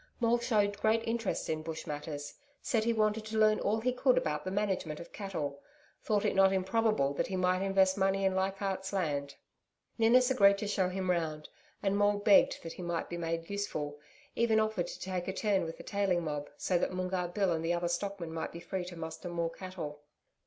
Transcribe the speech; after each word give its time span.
Maule 0.19 0.39
showed 0.39 0.79
great 0.79 1.03
interest 1.07 1.47
in 1.47 1.61
Bush 1.61 1.85
matters 1.85 2.33
said 2.59 2.83
he 2.85 2.91
wanted 2.91 3.23
to 3.25 3.37
learn 3.37 3.59
all 3.59 3.79
he 3.81 3.93
could 3.93 4.17
about 4.17 4.43
the 4.43 4.49
management 4.49 4.99
of 4.99 5.13
cattle 5.13 5.61
thought 6.01 6.25
it 6.25 6.33
not 6.33 6.51
improbable 6.51 7.13
that 7.13 7.27
he 7.27 7.35
might 7.35 7.61
invest 7.61 7.99
money 7.99 8.25
in 8.25 8.33
Leichardt's 8.33 8.91
Land. 8.93 9.35
Ninnis 9.99 10.31
agreed 10.31 10.57
to 10.57 10.67
show 10.67 10.89
him 10.89 11.11
round, 11.11 11.49
and 11.83 11.95
Maule 11.95 12.17
begged 12.17 12.63
that 12.63 12.73
he 12.73 12.81
might 12.81 13.09
be 13.09 13.17
made 13.17 13.47
useful 13.47 13.99
even 14.35 14.59
offered 14.59 14.87
to 14.87 14.99
take 14.99 15.27
a 15.27 15.33
turn 15.33 15.65
with 15.65 15.77
the 15.77 15.83
tailing 15.83 16.23
mob, 16.23 16.49
so 16.57 16.79
that 16.79 16.91
Moongarr 16.91 17.27
Bill 17.27 17.51
and 17.51 17.63
the 17.63 17.73
other 17.73 17.87
stockmen 17.87 18.33
might 18.33 18.51
be 18.51 18.59
free 18.59 18.85
to 18.85 18.95
muster 18.95 19.29
more 19.29 19.51
cattle. 19.51 20.01